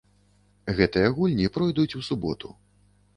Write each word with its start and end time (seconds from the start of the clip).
Гэтыя 0.79 1.11
гульні 1.17 1.49
пройдуць 1.57 1.97
у 1.99 2.01
суботу. 2.09 2.49